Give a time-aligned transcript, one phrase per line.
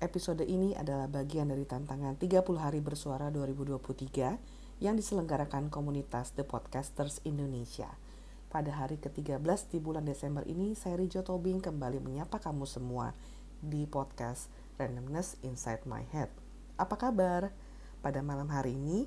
[0.00, 7.20] Episode ini adalah bagian dari tantangan 30 hari bersuara 2023 yang diselenggarakan komunitas The Podcasters
[7.28, 8.00] Indonesia.
[8.48, 13.12] Pada hari ke-13 di bulan Desember ini, saya Rijo Tobing kembali menyapa kamu semua
[13.60, 14.48] di podcast
[14.80, 16.32] Randomness Inside My Head.
[16.80, 17.52] Apa kabar?
[18.00, 19.04] Pada malam hari ini,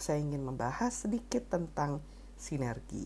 [0.00, 2.00] saya ingin membahas sedikit tentang
[2.40, 3.04] sinergi.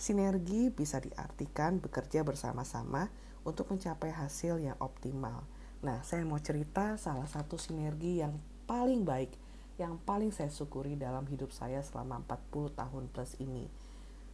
[0.00, 3.12] Sinergi bisa diartikan bekerja bersama-sama
[3.44, 5.44] untuk mencapai hasil yang optimal.
[5.80, 8.36] Nah, saya mau cerita salah satu sinergi yang
[8.68, 9.32] paling baik,
[9.80, 13.64] yang paling saya syukuri dalam hidup saya selama 40 tahun plus ini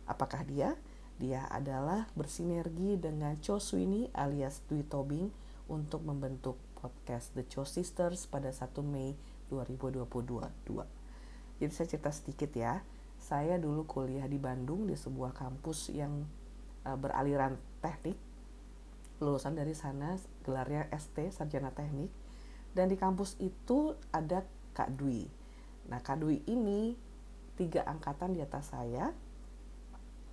[0.07, 0.79] Apakah dia?
[1.19, 5.35] Dia adalah bersinergi dengan Cho Sweeney alias Dwi Tobing
[5.67, 9.19] untuk membentuk podcast The Cho Sisters pada 1 Mei
[9.51, 10.07] 2022.
[11.59, 12.87] Jadi saya cerita sedikit ya.
[13.19, 16.23] Saya dulu kuliah di Bandung di sebuah kampus yang
[16.87, 18.15] uh, beraliran teknik.
[19.23, 22.13] Lulusan dari sana gelarnya ST Sarjana Teknik.
[22.77, 24.45] Dan di kampus itu ada
[24.77, 25.25] Kak Dwi.
[25.89, 26.93] Nah Kak Dwi ini
[27.57, 29.17] tiga angkatan di atas saya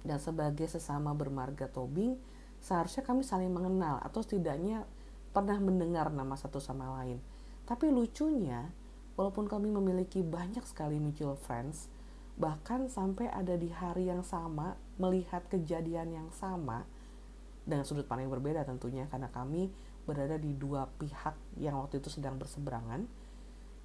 [0.04, 2.20] dan sebagai sesama bermarga Tobing,
[2.60, 4.84] seharusnya kami saling mengenal atau setidaknya
[5.32, 7.24] pernah mendengar nama satu sama lain.
[7.64, 8.68] Tapi lucunya,
[9.16, 11.88] walaupun kami memiliki banyak sekali mutual friends,
[12.36, 16.84] bahkan sampai ada di hari yang sama melihat kejadian yang sama
[17.64, 19.72] dengan sudut pandang yang berbeda tentunya karena kami
[20.04, 23.08] berada di dua pihak yang waktu itu sedang berseberangan.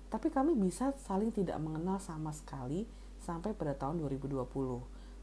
[0.08, 2.88] Tapi kami bisa saling tidak mengenal sama sekali
[3.22, 4.34] sampai pada tahun 2020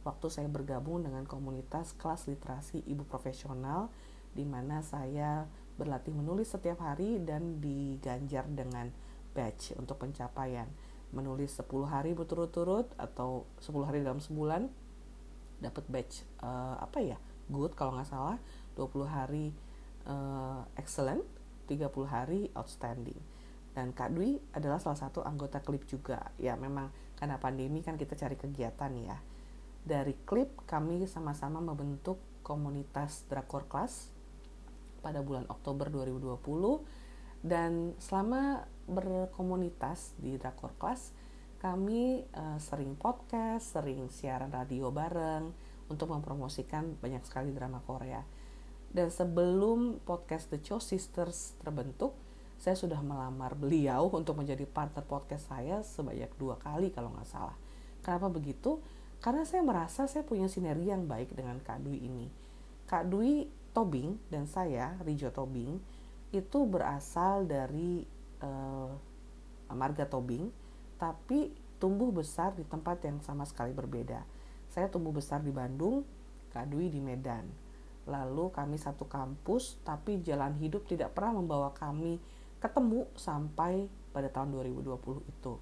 [0.05, 3.89] waktu saya bergabung dengan komunitas kelas literasi ibu profesional
[4.37, 8.93] di mana saya berlatih menulis setiap hari dan diganjar dengan
[9.33, 10.69] badge untuk pencapaian
[11.11, 14.69] menulis 10 hari berturut-turut atau 10 hari dalam sebulan
[15.59, 17.17] dapat badge uh, apa ya
[17.49, 18.37] good kalau nggak salah
[18.75, 19.45] 20 hari
[20.09, 21.23] uh, excellent
[21.65, 23.17] 30 hari outstanding.
[23.75, 26.31] Dan Kak Dwi adalah salah satu anggota klip juga.
[26.39, 29.17] Ya memang karena pandemi kan kita cari kegiatan ya.
[29.85, 34.13] Dari klip kami sama-sama membentuk komunitas Drakor Class
[35.03, 36.41] pada bulan Oktober 2020
[37.45, 41.13] dan selama berkomunitas di Drakor Class
[41.61, 45.49] kami uh, sering podcast, sering siaran radio bareng
[45.89, 48.25] untuk mempromosikan banyak sekali drama Korea.
[48.89, 52.15] Dan sebelum podcast The Cho Sisters terbentuk,
[52.55, 57.55] saya sudah melamar beliau untuk menjadi partner podcast saya sebanyak dua kali kalau nggak salah.
[57.99, 58.79] Kenapa begitu?
[59.19, 62.27] Karena saya merasa saya punya sinergi yang baik dengan Kak Dwi ini.
[62.85, 65.81] Kak Dwi Tobing dan saya, Rijo Tobing,
[66.31, 68.07] itu berasal dari
[68.39, 68.91] uh,
[69.73, 70.47] marga Tobing,
[70.95, 74.23] tapi tumbuh besar di tempat yang sama sekali berbeda.
[74.75, 76.03] Saya tumbuh besar di Bandung,
[76.51, 77.47] Kak Dwi di Medan.
[78.11, 82.19] Lalu kami satu kampus, tapi jalan hidup tidak pernah membawa kami
[82.59, 85.53] ketemu sampai pada tahun 2020 itu.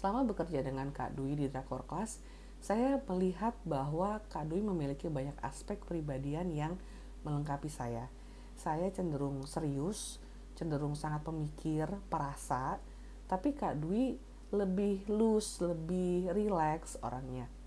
[0.00, 2.24] Selama bekerja dengan Kak Dwi di Drakor Class,
[2.64, 6.80] saya melihat bahwa Kak Dwi memiliki banyak aspek pribadian yang
[7.20, 8.08] melengkapi saya.
[8.56, 10.16] Saya cenderung serius,
[10.56, 12.80] cenderung sangat pemikir, perasa,
[13.28, 14.16] tapi Kak Dwi
[14.56, 17.59] lebih loose, lebih relax orangnya.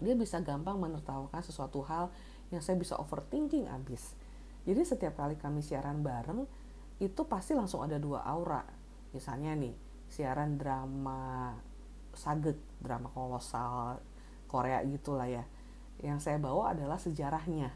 [0.00, 2.08] Dia bisa gampang menertawakan sesuatu hal
[2.48, 4.16] yang saya bisa overthinking abis.
[4.64, 6.44] Jadi setiap kali kami siaran bareng,
[7.00, 8.64] itu pasti langsung ada dua aura.
[9.12, 9.72] Misalnya nih,
[10.10, 11.54] siaran drama
[12.14, 14.02] saged drama kolosal
[14.50, 15.46] Korea gitulah ya
[16.02, 17.70] yang saya bawa adalah sejarahnya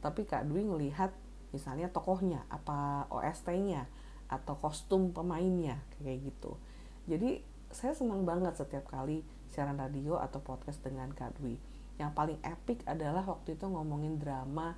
[0.00, 1.12] tapi Kak Dwi ngelihat
[1.52, 3.84] misalnya tokohnya apa OST-nya
[4.26, 6.56] atau kostum pemainnya kayak gitu
[7.04, 11.56] jadi saya senang banget setiap kali siaran radio atau podcast dengan Kak Dwi.
[11.96, 14.76] Yang paling epic adalah waktu itu ngomongin drama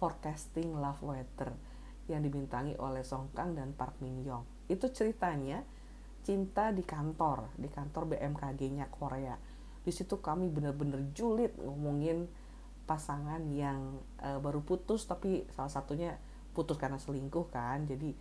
[0.00, 1.52] Forecasting Love Weather
[2.08, 5.64] yang dibintangi oleh Song Kang dan Park Min Young itu ceritanya
[6.24, 9.36] cinta di kantor di kantor BMKG-nya Korea.
[9.84, 12.24] Di situ kami benar-benar julid ngomongin
[12.88, 16.16] pasangan yang uh, baru putus tapi salah satunya
[16.56, 17.84] putus karena selingkuh kan.
[17.84, 18.16] Jadi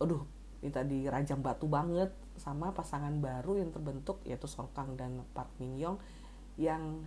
[0.00, 0.24] aduh
[0.58, 5.78] minta dirajam batu banget sama pasangan baru yang terbentuk yaitu Song Kang dan Park Min
[5.78, 5.98] Young
[6.58, 7.06] yang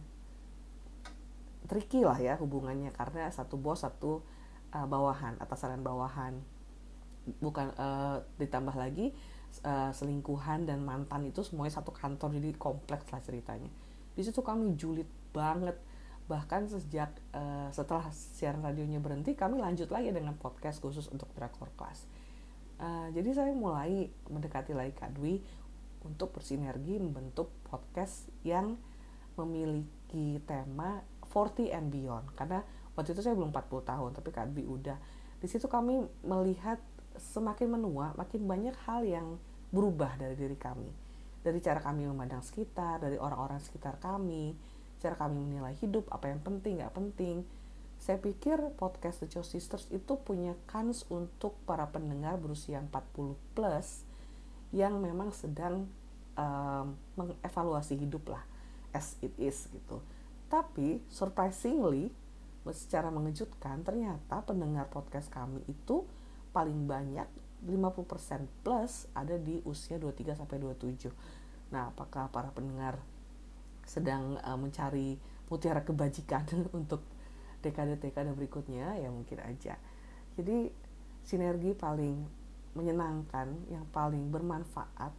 [1.67, 4.23] tricky lah ya hubungannya karena satu bos satu
[4.71, 6.33] uh, bawahan atasan dan bawahan.
[7.43, 9.13] Bukan uh, ditambah lagi
[9.61, 13.69] uh, selingkuhan dan mantan itu semuanya satu kantor jadi kompleks lah ceritanya.
[14.15, 15.77] Di situ kami julid banget.
[16.25, 21.67] Bahkan sejak uh, setelah siaran radionya berhenti kami lanjut lagi dengan podcast khusus untuk drakor
[21.75, 22.07] class
[22.81, 25.37] uh, jadi saya mulai mendekati lagi Kak Dwi
[26.01, 28.75] untuk bersinergi membentuk podcast yang
[29.37, 32.25] memiliki tema 40 and beyond.
[32.33, 32.65] Karena
[32.97, 34.97] waktu itu saya belum 40 tahun tapi Kak Dwi udah.
[35.39, 36.81] Di situ kami melihat
[37.15, 39.37] semakin menua makin banyak hal yang
[39.69, 40.89] berubah dari diri kami.
[41.41, 44.57] Dari cara kami memandang sekitar dari orang-orang sekitar kami
[45.01, 47.41] cara kami menilai hidup apa yang penting nggak penting
[48.01, 54.01] saya pikir podcast The Chow Sisters itu punya kans untuk para pendengar berusia 40 plus
[54.73, 55.85] yang memang sedang
[56.33, 58.41] um, mengevaluasi hidup lah
[58.89, 60.01] as it is gitu.
[60.49, 62.09] Tapi surprisingly
[62.73, 66.01] secara mengejutkan ternyata pendengar podcast kami itu
[66.57, 67.29] paling banyak
[67.61, 71.13] 50% plus ada di usia 23 sampai 27.
[71.69, 72.97] Nah, apakah para pendengar
[73.85, 75.21] sedang uh, mencari
[75.53, 76.49] mutiara kebajikan
[76.81, 77.05] untuk
[77.61, 79.77] dekade-dekade berikutnya ya mungkin aja
[80.35, 80.73] jadi
[81.21, 82.25] sinergi paling
[82.73, 85.13] menyenangkan yang paling bermanfaat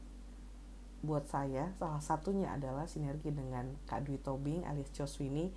[1.03, 5.51] buat saya salah satunya adalah sinergi dengan Kak Dwi Tobing alias Choswini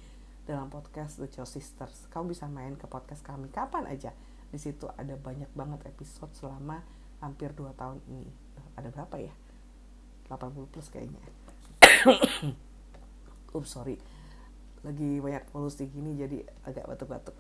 [0.46, 2.10] dalam podcast The Cho Sisters.
[2.10, 4.14] Kamu bisa main ke podcast kami kapan aja.
[4.50, 6.82] Di situ ada banyak banget episode selama
[7.22, 8.30] hampir 2 tahun ini.
[8.78, 9.34] Ada berapa ya?
[10.30, 11.22] 80 plus kayaknya.
[13.58, 14.15] Ups, sorry
[14.86, 17.36] lagi banyak polusi gini jadi agak batuk-batuk.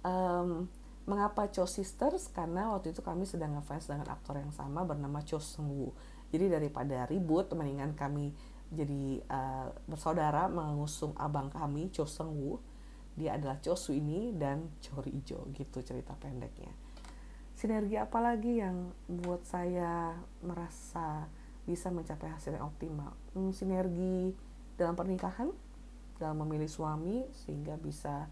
[0.00, 0.66] Um,
[1.04, 2.32] mengapa Cho Sisters?
[2.32, 5.92] Karena waktu itu kami sedang ngefans dengan aktor yang sama bernama Cho Seung Woo
[6.30, 8.32] jadi daripada ribut mendingan kami
[8.70, 12.62] jadi uh, bersaudara mengusung abang kami Cho Seung Woo
[13.18, 16.70] dia adalah Cho ini dan Cho Ijo gitu cerita pendeknya.
[17.58, 21.28] Sinergi apa lagi yang buat saya merasa
[21.68, 23.12] bisa mencapai hasil yang optimal?
[23.36, 24.32] Hmm, sinergi
[24.80, 25.52] dalam pernikahan
[26.20, 28.28] dalam memilih suami sehingga bisa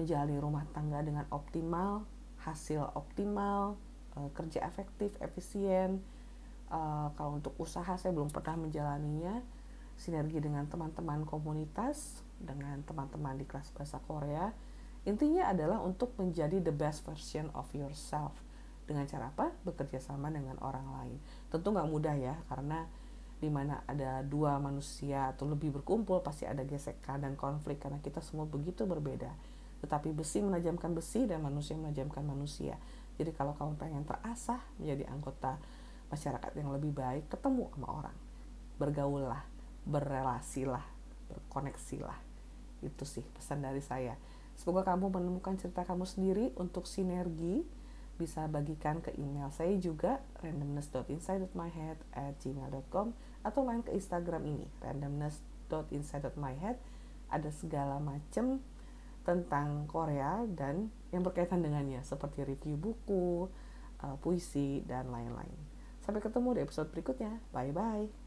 [0.00, 2.08] menjalani rumah tangga dengan optimal,
[2.40, 3.76] hasil optimal,
[4.16, 6.00] uh, kerja efektif, efisien.
[6.72, 9.44] Uh, kalau untuk usaha saya belum pernah menjalaninya,
[10.00, 14.56] sinergi dengan teman-teman komunitas, dengan teman-teman di kelas bahasa Korea.
[15.04, 18.32] Intinya adalah untuk menjadi the best version of yourself.
[18.88, 19.52] Dengan cara apa?
[19.62, 21.16] Bekerja sama dengan orang lain.
[21.52, 22.88] Tentu nggak mudah ya, karena
[23.40, 28.20] di mana ada dua manusia atau lebih berkumpul pasti ada gesekan dan konflik karena kita
[28.20, 29.32] semua begitu berbeda.
[29.80, 32.76] Tetapi besi menajamkan besi dan manusia menajamkan manusia.
[33.16, 35.56] Jadi kalau kamu pengen terasah menjadi anggota
[36.12, 38.16] masyarakat yang lebih baik, ketemu sama orang.
[38.76, 39.40] Bergaullah,
[39.88, 40.84] berrelasilah,
[41.32, 42.18] berkoneksilah.
[42.84, 44.20] Itu sih pesan dari saya.
[44.60, 47.64] Semoga kamu menemukan cerita kamu sendiri untuk sinergi
[48.20, 56.76] bisa bagikan ke email saya juga randomness.inside.myhead at gmail.com atau main ke Instagram ini randomness.inside.myhead
[57.30, 58.60] ada segala macam
[59.22, 63.46] tentang Korea dan yang berkaitan dengannya seperti review buku,
[64.02, 65.56] uh, puisi dan lain-lain.
[66.00, 67.38] Sampai ketemu di episode berikutnya.
[67.52, 68.19] Bye bye.